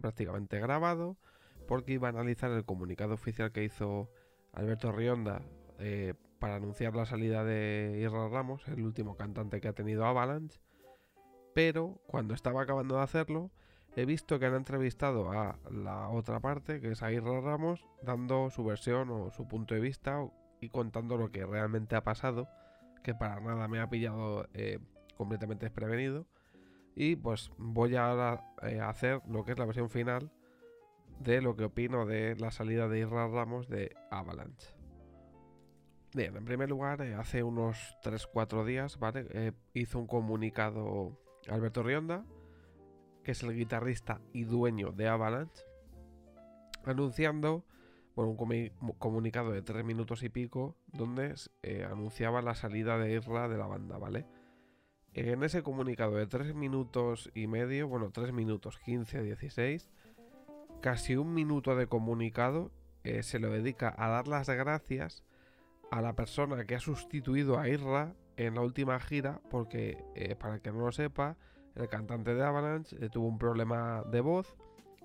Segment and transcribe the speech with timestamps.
[0.00, 1.16] prácticamente grabado,
[1.66, 4.10] porque iba a analizar el comunicado oficial que hizo
[4.52, 5.42] Alberto Rionda
[5.78, 10.60] eh, para anunciar la salida de Irra Ramos, el último cantante que ha tenido Avalanche.
[11.54, 13.50] Pero cuando estaba acabando de hacerlo,
[13.94, 18.50] he visto que han entrevistado a la otra parte, que es a Irra Ramos, dando
[18.50, 20.26] su versión o su punto de vista
[20.60, 22.48] y contando lo que realmente ha pasado,
[23.02, 24.78] que para nada me ha pillado eh,
[25.16, 26.26] completamente desprevenido.
[26.94, 30.30] Y pues voy a eh, hacer lo que es la versión final
[31.20, 34.68] de lo que opino de la salida de Irra Ramos de Avalanche.
[36.14, 39.26] Bien, en primer lugar, eh, hace unos 3-4 días, ¿vale?
[39.30, 41.18] Eh, hizo un comunicado
[41.48, 42.26] Alberto Rionda,
[43.24, 45.62] que es el guitarrista y dueño de Avalanche,
[46.84, 47.64] anunciando,
[48.14, 51.34] bueno, un comunicado de 3 minutos y pico, donde
[51.88, 54.26] anunciaba la salida de Irra de la banda, ¿vale?
[55.14, 59.90] En ese comunicado de 3 minutos y medio, bueno, 3 minutos 15, 16,
[60.80, 62.70] casi un minuto de comunicado
[63.20, 65.24] se lo dedica a dar las gracias
[65.92, 70.54] a la persona que ha sustituido a Irra en la última gira, porque eh, para
[70.54, 71.36] el que no lo sepa,
[71.74, 74.56] el cantante de Avalanche eh, tuvo un problema de voz,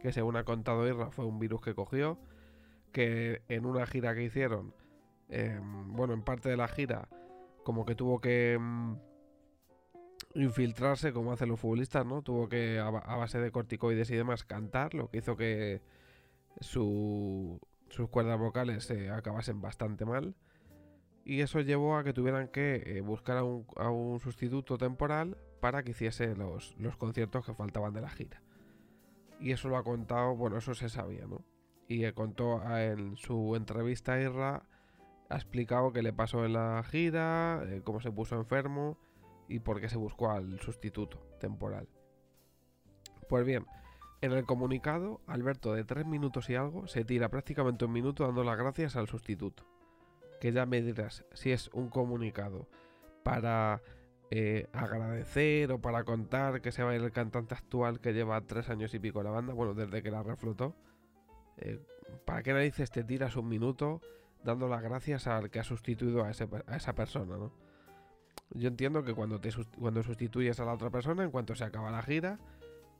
[0.01, 2.17] que según ha contado Irra fue un virus que cogió,
[2.93, 4.73] que en una gira que hicieron,
[5.27, 7.09] em, bueno, en parte de la gira,
[7.63, 8.97] como que tuvo que em,
[10.37, 12.21] infiltrarse, como hacen los futbolistas, ¿no?
[12.21, 15.81] Tuvo que, a, base de corticoides y demás, cantar, lo que hizo que
[16.59, 17.59] sus
[18.09, 20.35] cuerdas vocales se acabasen bastante mal
[21.23, 25.91] y eso llevó a que tuvieran que eh, buscar a un, sustituto temporal para que
[25.91, 28.41] hiciese los, conciertos que faltaban de la gira.
[29.39, 31.43] Y eso lo ha contado, bueno, eso se sabía, ¿no?
[31.87, 34.63] Y contó en su entrevista a Irra,
[35.29, 38.97] ha explicado qué le pasó en la gira, eh, cómo se puso enfermo
[39.47, 41.87] y por qué se buscó al sustituto temporal.
[43.29, 43.65] Pues bien,
[44.21, 48.43] en el comunicado, Alberto de tres minutos y algo se tira prácticamente un minuto dando
[48.43, 49.65] las gracias al sustituto
[50.39, 52.67] que ya me dirás si es un comunicado
[53.23, 53.81] para
[54.29, 58.39] eh, agradecer o para contar que se va a ir el cantante actual que lleva
[58.41, 60.75] tres años y pico la banda, bueno, desde que la reflotó.
[61.57, 61.79] Eh,
[62.25, 64.01] ¿Para qué narices te tiras un minuto
[64.43, 67.51] dando las gracias al que ha sustituido a, esa persona, ¿no?
[68.51, 71.91] Yo entiendo que cuando, te, cuando sustituyes a la otra persona, en cuanto se acaba
[71.91, 72.39] la gira,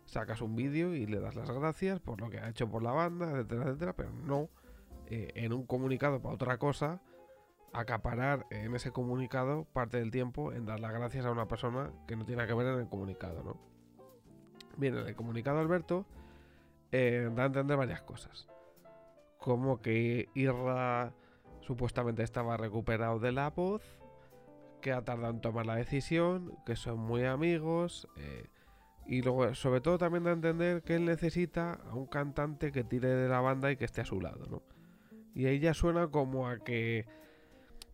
[0.06, 2.92] sacas un vídeo y le das las gracias por lo que ha hecho por la
[2.92, 4.50] banda, etcétera, etcétera, pero no
[5.08, 7.02] eh, en un comunicado para otra cosa
[7.74, 12.16] acaparar en ese comunicado parte del tiempo en dar las gracias a una persona que
[12.16, 13.58] no tiene que ver en el comunicado, ¿no?
[14.78, 16.06] Bien, en el comunicado Alberto
[16.92, 18.48] eh, da a entender varias cosas.
[19.40, 21.14] Como que Irra
[21.62, 23.82] supuestamente estaba recuperado de la voz,
[24.88, 28.48] que ha tardado en tomar la decisión, que son muy amigos, eh,
[29.06, 32.86] y luego, sobre todo, también da a entender que él necesita a un cantante que
[32.86, 34.64] tire de la banda y que esté a su lado, ¿no?
[35.36, 37.06] Y ahí ya suena como a que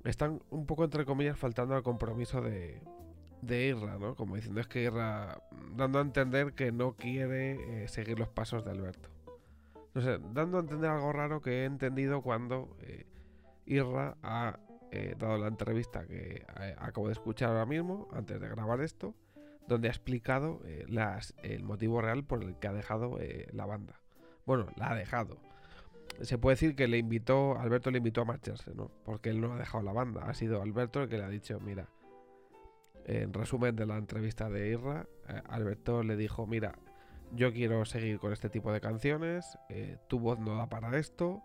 [0.04, 2.80] están un poco, entre comillas, faltando al compromiso de,
[3.42, 4.14] de Irra, ¿no?
[4.14, 5.42] Como diciendo es que Irra,
[5.76, 9.10] dando a entender que no quiere eh, seguir los pasos de Alberto.
[9.96, 13.08] No sé, dando a entender algo raro que he entendido cuando eh,
[13.66, 14.60] Irra ha
[14.94, 16.46] eh, dado la entrevista que
[16.78, 19.16] acabo de escuchar ahora mismo, antes de grabar esto,
[19.68, 23.18] donde ha explicado las, el motivo real por el que ha dejado
[23.52, 24.02] la banda.
[24.46, 25.38] Bueno, la ha dejado
[26.22, 28.92] se puede decir que le invitó, Alberto le invitó a marcharse, ¿no?
[29.04, 31.60] Porque él no ha dejado la banda, ha sido Alberto el que le ha dicho,
[31.60, 31.88] mira,
[33.06, 36.78] en resumen de la entrevista de Irra, eh, Alberto le dijo, mira,
[37.32, 41.42] yo quiero seguir con este tipo de canciones, eh, tu voz no da para esto,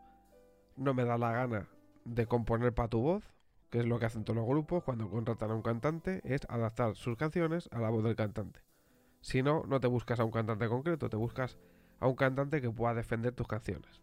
[0.77, 1.69] no me da la gana
[2.05, 3.25] de componer para tu voz,
[3.71, 6.95] que es lo que hacen todos los grupos cuando contratan a un cantante, es adaptar
[6.97, 8.61] sus canciones a la voz del cantante.
[9.21, 11.59] Si no, no te buscas a un cantante concreto, te buscas
[12.01, 14.01] a un cantante que pueda defender tus canciones.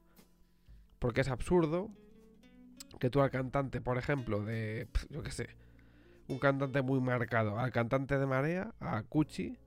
[0.99, 1.89] Porque es absurdo
[2.99, 5.49] que tú al cantante, por ejemplo, de, yo qué sé,
[6.27, 9.57] un cantante muy marcado, al cantante de Marea, a Cuchi,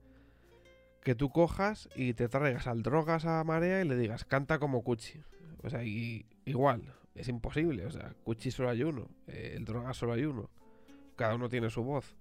[1.01, 4.83] que tú cojas y te traigas al drogas a Marea y le digas, canta como
[4.83, 5.21] Cuchi.
[5.63, 7.85] O sea, y, igual, es imposible.
[7.85, 10.49] O sea, Cuchi solo hay uno, eh, el drogas solo hay uno.
[11.15, 12.15] Cada uno tiene su voz.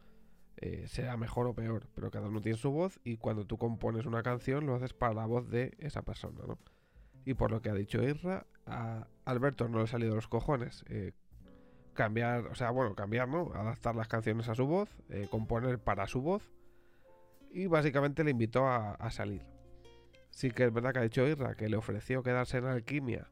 [0.61, 4.07] Eh, sea mejor o peor, pero cada uno tiene su voz y cuando tú compones
[4.07, 6.59] una canción lo haces para la voz de esa persona, ¿no?
[7.25, 10.85] Y por lo que ha dicho Irra, a Alberto no le ha salido los cojones
[10.89, 11.13] eh,
[11.93, 13.53] cambiar, o sea, bueno, cambiar, ¿no?
[13.55, 14.89] Adaptar las canciones a su voz,
[15.31, 16.51] componer para su voz.
[17.53, 19.43] Y básicamente le invitó a, salir.
[20.31, 23.29] Sí que es verdad que ha dicho Irra que le ofreció quedarse en Alquimia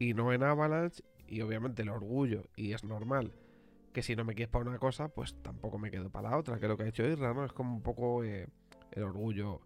[0.00, 1.04] y no en Avalanche.
[1.28, 3.32] Y obviamente el orgullo, y es normal
[3.92, 6.58] que si no me quieres para una cosa, pues tampoco me quedo para la otra,
[6.58, 7.44] que es lo que ha dicho Irra, ¿no?
[7.44, 8.48] Es como un poco eh,
[8.92, 9.60] el orgullo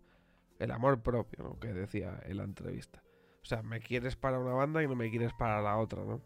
[0.58, 1.58] El amor propio, ¿no?
[1.58, 3.02] Que decía en la entrevista.
[3.42, 6.20] O sea, me quieres para una banda y no me quieres para la otra, ¿no?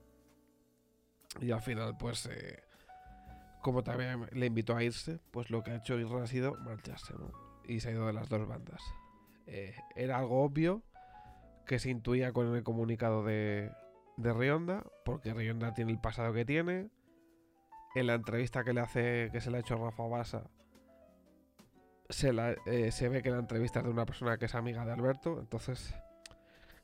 [1.41, 2.63] Y al final, pues, eh,
[3.63, 7.15] como también le invitó a irse, pues lo que ha hecho Isra ha sido marcharse,
[7.15, 7.33] ¿no?
[7.65, 8.81] Y se ha ido de las dos bandas.
[9.47, 10.83] Eh, era algo obvio
[11.67, 13.71] que se intuía con el comunicado de,
[14.19, 16.91] de Rionda, porque Rionda tiene el pasado que tiene.
[17.95, 20.51] En la entrevista que le hace, que se le ha hecho Rafa Basa,
[22.11, 22.33] se,
[22.67, 25.39] eh, se ve que la entrevista es de una persona que es amiga de Alberto,
[25.41, 25.95] entonces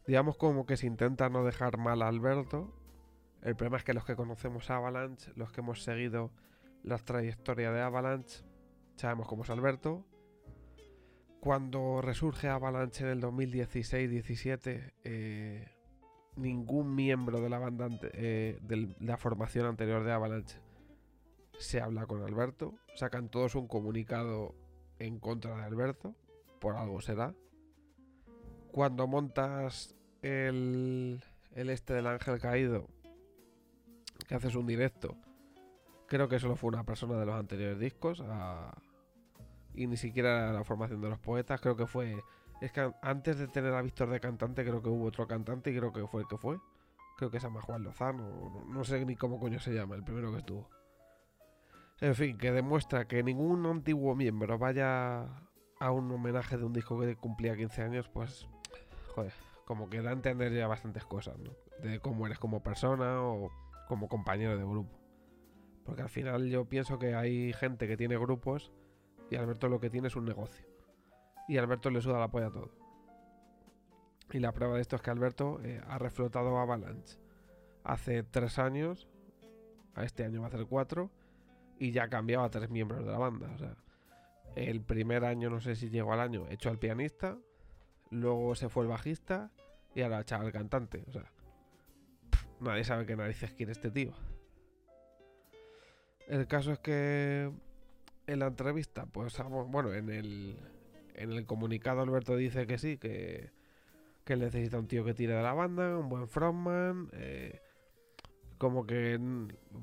[0.07, 2.73] digamos como que se intenta no dejar mal a Alberto.
[3.43, 6.31] El problema es que los que conocemos a Avalanche, los que hemos seguido
[6.83, 8.45] la trayectoria de Avalanche,
[8.97, 10.07] sabemos cómo es Alberto.
[11.41, 15.74] Cuando resurge Avalanche en el 2016-17, eh,
[16.37, 20.59] ningún miembro de la banda eh, de la formación anterior de Avalanche
[21.59, 22.75] se habla con Alberto.
[22.97, 24.55] Sacan todos un comunicado
[24.99, 26.15] en contra de Alberto,
[26.61, 27.35] por algo será.
[28.73, 31.23] Cuando montas el,
[31.55, 32.89] el este del ángel caído,
[34.29, 35.17] que haces un directo,
[36.07, 38.23] creo que solo fue una persona de los anteriores discos,
[39.75, 42.21] y ni siquiera la formación de los poetas, creo que fue...
[42.65, 45.77] Es que antes de tener a Víctor de cantante, creo que hubo otro cantante y
[45.77, 46.57] creo que fue el que fue.
[47.19, 50.33] Creo que se llama Juan Lozano, no sé ni cómo coño se llama, el primero
[50.33, 50.71] que estuvo.
[52.01, 55.25] En fin, que demuestra que ningún antiguo miembro vaya
[55.79, 58.49] a un homenaje de un disco que cumplía 15 años, pues,
[59.15, 59.35] joder,
[59.67, 61.53] como que da a entender ya bastantes cosas, ¿no?
[61.83, 63.51] De cómo eres como persona o
[63.89, 64.99] como compañero de grupo.
[65.85, 68.73] Porque al final yo pienso que hay gente que tiene grupos
[69.31, 70.74] y Alberto lo que tiene es un negocio.
[71.49, 72.71] Y Alberto le suda la polla a todo.
[74.33, 77.19] Y la prueba de esto es que Alberto eh, ha reflotado Avalanche
[77.85, 79.07] hace tres años,
[79.95, 81.11] a este año va a ser cuatro,
[81.79, 83.51] y ya ha cambiado a tres miembros de la banda.
[83.55, 83.77] O sea,
[84.57, 87.39] el primer año, no sé si llegó al año, echó al pianista,
[88.11, 89.51] luego se fue el bajista
[89.95, 91.05] y ahora echado al cantante.
[91.09, 91.31] O sea,
[92.61, 94.13] nadie sabe qué narices quiere este tío.
[96.27, 97.53] El caso es que
[98.27, 99.37] en la entrevista, pues
[99.69, 100.57] bueno, en el,
[101.15, 103.51] en el comunicado Alberto dice que sí, que,
[104.25, 107.61] que necesita un tío que tire de la banda, un buen frontman, eh,
[108.59, 109.21] como que,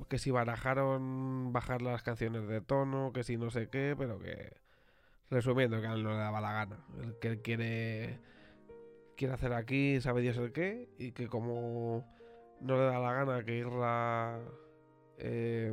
[0.08, 4.56] que si barajaron bajar las canciones de tono, que si no sé qué, pero que
[5.30, 6.84] resumiendo que a él no le daba la gana.
[7.02, 8.20] El que él quiere,
[9.16, 12.06] quiere hacer aquí, sabe Dios el qué, y que como
[12.60, 14.40] no le da la gana que Irra
[15.18, 15.72] eh,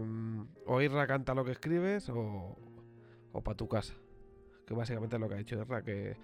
[0.66, 2.58] o Irra canta lo que escribes o,
[3.32, 3.96] o para tu casa.
[4.70, 6.16] Que básicamente es lo que ha dicho Irra, que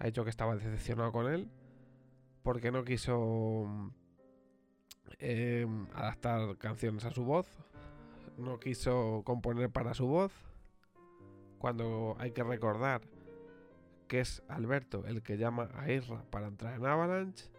[0.00, 1.48] ha dicho que estaba decepcionado con él
[2.42, 3.92] porque no quiso
[5.18, 7.46] Em, adaptar canciones a su voz.
[8.38, 10.32] No quiso componer para su voz.
[11.58, 13.02] Cuando hay que recordar
[14.08, 17.50] que es Alberto el que llama a Irra para entrar en Avalanche.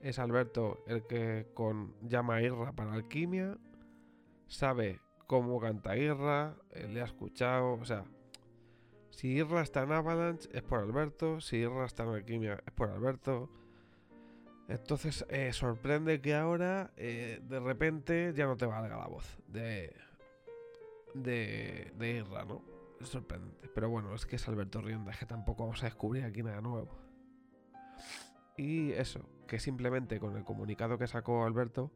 [0.00, 3.58] Es Alberto el que con, llama a Irra para Alquimia.
[4.46, 6.56] Sabe cómo canta Irra.
[6.70, 7.74] Eh, le ha escuchado.
[7.74, 8.04] O sea,
[9.14, 11.40] si Irra está en Avalanche es por Alberto.
[11.40, 13.48] Si Irra está en Alquimia es por Alberto.
[14.68, 19.94] Entonces eh, sorprende que ahora eh, de repente ya no te valga la voz de,
[21.14, 22.62] de, de Irra, ¿no?
[23.00, 23.68] Es sorprendente.
[23.72, 26.60] Pero bueno, es que es Alberto Rionda, es que tampoco vamos a descubrir aquí nada
[26.60, 26.88] nuevo.
[28.56, 31.92] Y eso, que simplemente con el comunicado que sacó Alberto,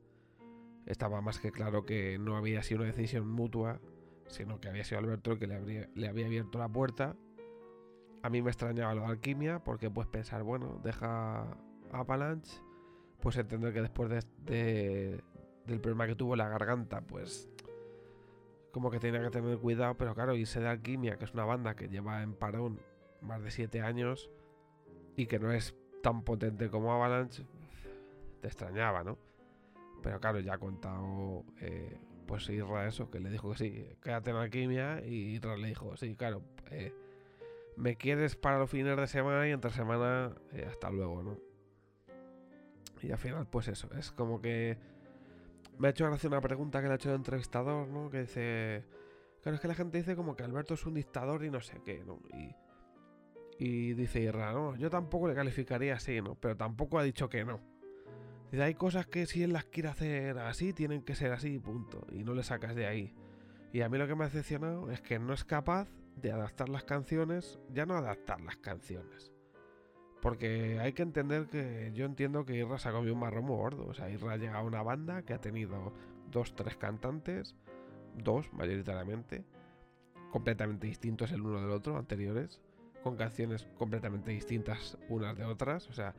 [0.86, 3.80] estaba más que claro que no había sido una decisión mutua,
[4.28, 7.16] sino que había sido Alberto el que le, había abierto la puerta.
[8.22, 11.46] A mí me extrañaba lo de alquimia, porque puedes pensar, bueno, deja
[11.92, 12.60] Avalanche,
[13.20, 15.22] pues entender que después de,
[15.66, 17.48] del problema que tuvo la garganta, pues
[18.72, 21.74] como que tenía que tener cuidado, pero claro, irse de Alquimia, que es una banda
[21.74, 22.78] que lleva en parón
[23.22, 24.30] más de 7 años
[25.16, 27.44] y que no es tan potente como Avalanche,
[28.40, 29.18] te extrañaba, ¿no?
[30.02, 34.30] Pero claro, ya ha contado, eh, pues Irra eso, que le dijo que sí, quédate
[34.30, 36.92] en Alquimia, y Irra le dijo, sí, claro, eh,
[37.76, 41.38] me quieres para los fines de semana y entre semana, eh, hasta luego, ¿no?
[43.02, 44.76] Y al final, pues eso, es como que
[45.78, 48.10] me ha hecho gracia una pregunta que le ha hecho el entrevistador, ¿no?
[48.10, 48.84] Que dice,
[49.42, 51.80] claro, es que la gente dice como que Alberto es un dictador y no sé
[51.82, 52.20] qué, ¿no?
[52.34, 52.54] Y,
[53.58, 56.34] y dice Irra, no, yo tampoco le calificaría así, ¿no?
[56.34, 57.77] Pero tampoco ha dicho que no.
[58.50, 62.06] Dice, hay cosas que si él las quiere hacer así, tienen que ser así, punto.
[62.12, 63.14] Y no le sacas de ahí.
[63.72, 66.68] Y a mí lo que me ha decepcionado es que no es capaz de adaptar
[66.68, 69.30] las canciones, ya no adaptar las canciones,
[70.20, 73.56] porque hay que entender que yo entiendo que Irra se ha comido un marrón muy
[73.56, 73.86] gordo.
[73.86, 75.92] O sea, Irra ha llegado a una banda que ha tenido
[76.30, 77.54] dos, tres cantantes,
[78.16, 79.44] dos mayoritariamente,
[80.32, 82.60] completamente distintos el uno del otro, anteriores,
[83.02, 85.88] con canciones completamente distintas unas de otras.
[85.88, 86.14] O sea,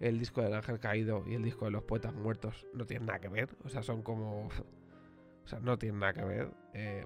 [0.00, 3.18] el disco del Ángel Caído y el disco de los Poetas Muertos no tienen nada
[3.18, 3.56] que ver.
[3.64, 4.46] O sea, son como...
[4.46, 6.50] o sea, no tienen nada que ver.
[6.74, 7.04] Eh,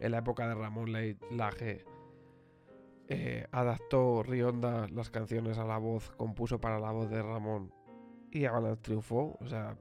[0.00, 0.92] en la época de Ramón
[1.30, 1.84] Laje
[3.08, 7.72] eh, adaptó Rionda las canciones a la voz, compuso para la voz de Ramón
[8.30, 9.36] y Avalanche triunfó.
[9.40, 9.76] O sea,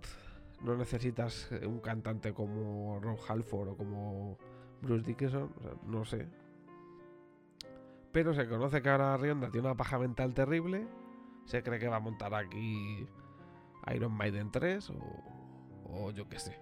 [0.61, 4.37] no necesitas un cantante como Ron Halford o como
[4.81, 6.27] Bruce Dickinson, o sea, no sé.
[8.11, 10.85] Pero se conoce que ahora Rionda tiene una paja mental terrible.
[11.45, 13.07] Se cree que va a montar aquí
[13.93, 14.95] Iron Maiden 3 o,
[15.85, 16.59] o yo qué sé.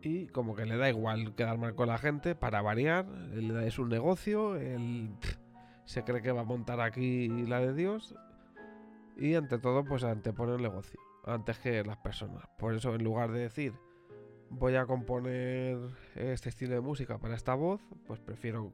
[0.00, 3.06] Y como que le da igual quedar mal con la gente para variar.
[3.64, 4.56] Es un negocio.
[4.56, 5.10] Él
[5.84, 8.14] se cree que va a montar aquí la de Dios.
[9.16, 12.44] Y ante todo, pues antepone el negocio antes que las personas.
[12.58, 13.74] Por eso, en lugar de decir
[14.52, 15.78] voy a componer
[16.14, 18.72] este estilo de música para esta voz, pues prefiero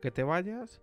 [0.00, 0.80] que te vayas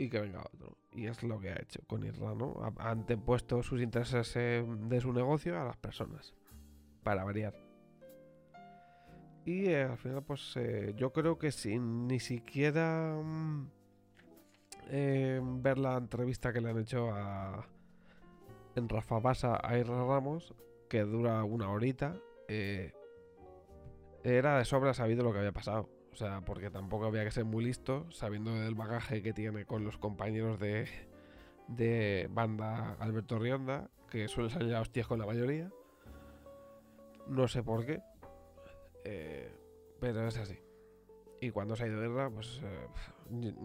[0.00, 0.78] y que venga otro.
[0.92, 2.54] Y es lo que ha hecho con Irra, ¿no?
[2.62, 6.34] Ha antepuesto sus intereses de su negocio a las personas.
[7.02, 7.54] Para variar.
[9.44, 13.70] Y eh, al final, pues eh, yo creo que sin ni siquiera mm,
[14.88, 17.66] eh, ver la entrevista que le han hecho a,
[18.74, 20.54] en Rafa Basa a Irra Ramos,
[20.88, 22.16] que dura una horita,
[24.24, 25.99] era de sobra sabido lo que había pasado.
[26.12, 29.84] O sea, porque tampoco había que ser muy listo, sabiendo del bagaje que tiene con
[29.84, 30.88] los compañeros de,
[31.68, 35.70] de banda Alberto Rionda, que suele salir a hostias con la mayoría.
[37.28, 38.02] No sé por qué.
[39.04, 39.54] Eh,
[40.00, 40.58] pero es así.
[41.40, 42.86] Y cuando se ha ido guerra, pues eh,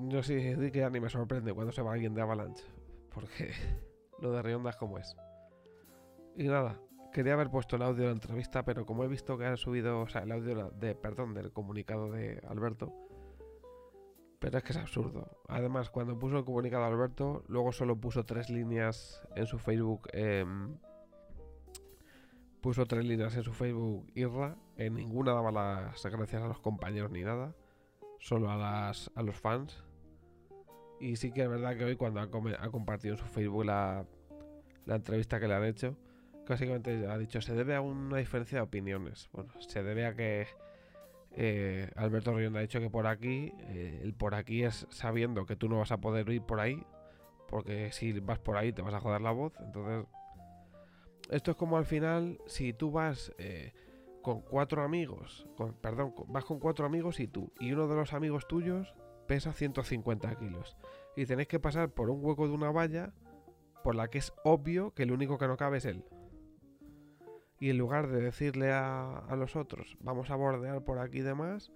[0.07, 0.33] yo, sí
[0.71, 2.63] que ya ni me sorprende cuando se va alguien de Avalanche.
[3.13, 3.51] Porque
[4.21, 5.15] lo de Rionda es como es.
[6.37, 6.79] Y nada,
[7.15, 10.01] quería haber puesto el audio de la entrevista, pero como he visto que han subido,
[10.01, 12.93] o sea, el audio de, perdón, del comunicado de Alberto,
[14.38, 15.39] pero es que es absurdo.
[15.48, 20.10] Además, cuando puso el comunicado de Alberto, luego solo puso tres líneas en su Facebook.
[20.12, 20.75] Em,
[22.60, 24.57] puso tres líneas en su Facebook Irra.
[24.75, 27.55] En ninguna daba las gracias a los compañeros ni nada.
[28.19, 29.86] Solo a, las, a los fans.
[31.00, 34.05] Y sí que es verdad que hoy cuando ha, compartido en su Facebook la,
[34.86, 35.95] la entrevista que le han hecho,
[36.47, 39.29] básicamente ha dicho se debe a una diferencia de opiniones.
[39.31, 40.47] Bueno, se debe a que
[41.31, 45.55] eh, Alberto Rionda ha dicho que por aquí, eh, el por aquí es sabiendo que
[45.55, 46.81] tú no vas a poder ir por ahí,
[47.47, 49.53] porque si vas por ahí te vas a joder la voz.
[49.59, 50.05] Entonces
[51.29, 53.73] esto es como al final, si tú vas eh,
[54.21, 55.47] con cuatro amigos,
[55.81, 58.93] perdón, vas con cuatro amigos y tú, y uno de los amigos tuyos
[59.27, 60.77] pesa 150 kilos,
[61.15, 63.13] y tenéis que pasar por un hueco de una valla
[63.83, 66.03] por la que es obvio que el único que no cabe es él.
[67.65, 71.72] Y en lugar de decirle a, los otros, vamos a bordear por aquí y demás,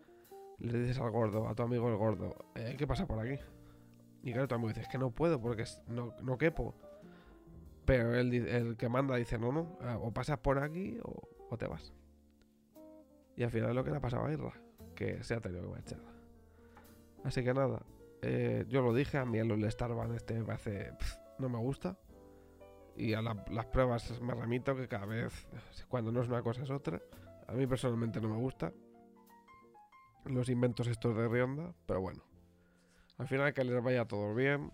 [0.59, 3.41] le dices al gordo, a tu amigo el gordo, eh, ¿qué pasa por aquí?
[4.21, 6.75] Y claro, tu amigo dice, es que no puedo porque no, no quepo.
[7.85, 11.91] Pero el, que manda dice, no, no, eh, o pasas por aquí o, te vas.
[13.35, 14.53] Y al final lo que le ha pasado a Irra,
[14.93, 16.01] que se ha tenido que echar.
[17.23, 17.83] Así que nada,
[18.21, 20.91] eh, yo lo dije, a mí el Starban este me parece,
[21.39, 21.97] no me gusta.
[22.99, 25.47] Y a las pruebas me remito que cada vez,
[25.87, 27.01] cuando no es una cosa es otra.
[27.47, 28.73] A mí personalmente no me gusta
[30.25, 32.21] los inventos estos de Rionda, pero bueno.
[33.17, 34.71] Al final que les vaya todo bien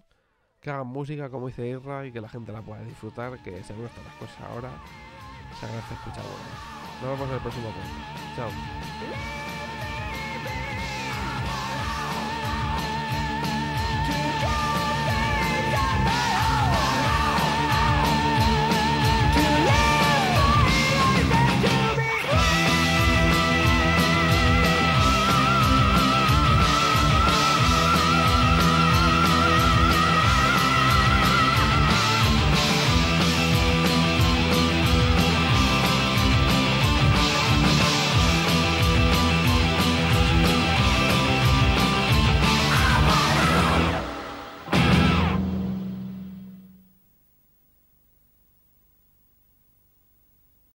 [0.66, 3.86] que hagan música como dice Irra y que la gente la pueda disfrutar, que seguro
[3.86, 4.72] están las cosas ahora.
[5.60, 6.24] Se agradece escuchar.
[7.04, 8.36] Nos vemos en el próximo podcast.
[8.36, 9.35] Chao.